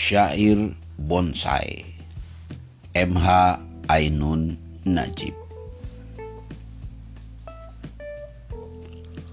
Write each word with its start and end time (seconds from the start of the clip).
Syair 0.00 0.56
Bonsai. 0.96 1.84
MH 2.96 3.28
Ainun 3.84 4.56
Najib. 4.88 5.36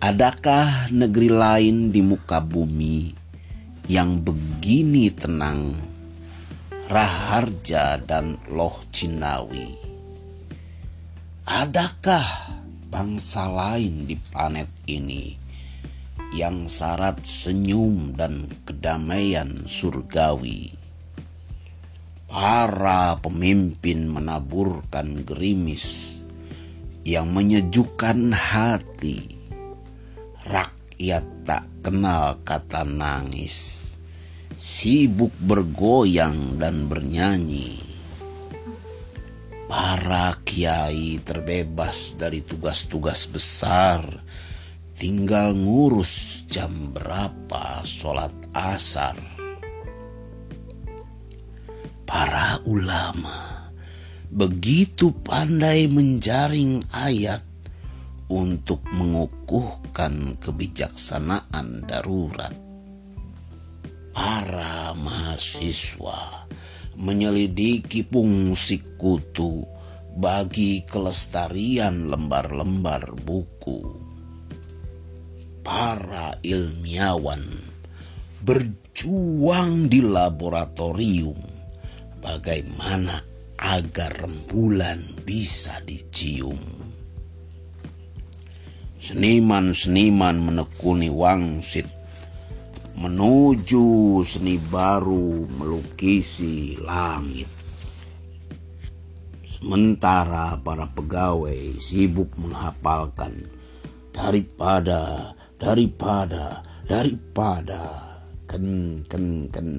Adakah 0.03 0.91
negeri 0.91 1.31
lain 1.31 1.95
di 1.95 2.03
muka 2.03 2.43
bumi 2.43 3.15
yang 3.87 4.19
begini 4.19 5.07
tenang? 5.15 5.71
Raharja 6.91 8.03
dan 8.03 8.35
Loh 8.51 8.83
Cinawi. 8.91 9.71
Adakah 11.47 12.27
bangsa 12.91 13.47
lain 13.47 14.03
di 14.03 14.19
planet 14.19 14.67
ini 14.91 15.46
yang 16.37 16.69
syarat 16.69 17.25
senyum 17.25 18.13
dan 18.13 18.45
kedamaian 18.61 19.65
surgawi. 19.65 20.69
Para 22.29 23.17
pemimpin 23.17 24.05
menaburkan 24.05 25.25
gerimis 25.25 26.21
yang 27.01 27.33
menyejukkan 27.33 28.37
hati. 28.37 29.25
Rakyat 30.45 31.25
tak 31.41 31.65
kenal 31.81 32.37
kata 32.45 32.85
nangis, 32.85 33.97
sibuk 34.53 35.33
bergoyang 35.41 36.61
dan 36.61 36.85
bernyanyi. 36.85 37.81
Para 39.65 40.37
kiai 40.45 41.17
terbebas 41.25 42.15
dari 42.15 42.45
tugas-tugas 42.45 43.25
besar 43.27 44.05
tinggal 44.97 45.53
ngurus 45.53 46.43
jam 46.49 46.73
berapa 46.89 47.85
sholat 47.85 48.33
asar. 48.57 49.13
Para 52.09 52.57
ulama 52.65 53.69
begitu 54.33 55.13
pandai 55.21 55.85
menjaring 55.85 56.81
ayat 56.97 57.45
untuk 58.25 58.81
mengukuhkan 58.89 60.33
kebijaksanaan 60.41 61.85
darurat. 61.85 62.57
Para 64.17 64.97
mahasiswa 64.97 66.49
menyelidiki 66.97 68.01
fungsi 68.01 68.81
kutu 68.97 69.61
bagi 70.17 70.81
kelestarian 70.89 72.09
lembar-lembar 72.09 73.13
buku 73.21 73.96
para 75.67 76.31
ilmiawan 76.47 77.43
berjuang 78.47 79.91
di 79.91 79.99
laboratorium 79.99 81.35
bagaimana 82.23 83.19
agar 83.59 84.15
rembulan 84.15 84.95
bisa 85.27 85.83
dicium. 85.83 86.55
Seniman-seniman 88.95 90.39
menekuni 90.39 91.11
wangsit 91.11 91.91
menuju 93.03 94.23
seni 94.23 94.55
baru 94.71 95.51
melukisi 95.51 96.79
langit. 96.79 97.51
Sementara 99.43 100.55
para 100.63 100.87
pegawai 100.95 101.75
sibuk 101.75 102.31
menghafalkan 102.39 103.35
daripada 104.15 105.35
daripada 105.57 106.63
daripada. 106.87 108.05
Ken 108.47 109.03
ken 109.11 109.51
ken. 109.51 109.69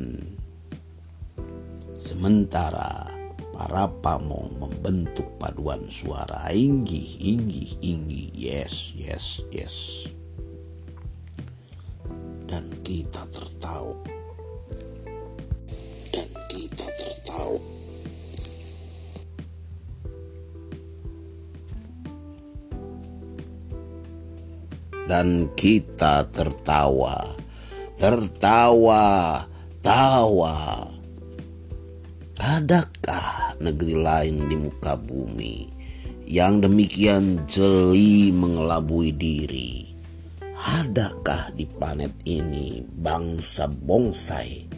Sementara 1.96 3.08
para 3.56 3.90
pamong 4.04 4.60
membentuk 4.60 5.24
paduan 5.40 5.80
suara. 5.88 6.52
Inggi 6.52 7.18
inggi 7.24 7.80
inggi 7.80 8.24
yes 8.36 8.92
yes 8.94 9.40
yes. 9.50 9.76
Dan 12.48 12.64
kita 12.84 13.27
dan 25.08 25.48
kita 25.56 26.28
tertawa, 26.28 27.24
tertawa, 27.96 29.40
tawa. 29.80 30.84
Adakah 32.38 33.58
negeri 33.58 33.96
lain 33.98 34.46
di 34.46 34.56
muka 34.60 34.94
bumi 34.94 35.66
yang 36.28 36.60
demikian 36.60 37.48
jeli 37.48 38.30
mengelabui 38.30 39.10
diri? 39.16 39.88
Adakah 40.78 41.56
di 41.56 41.64
planet 41.64 42.12
ini 42.28 42.84
bangsa 42.84 43.66
bonsai 43.66 44.68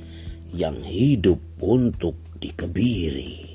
yang 0.54 0.78
hidup 0.78 1.42
untuk 1.60 2.16
dikebiri? 2.38 3.49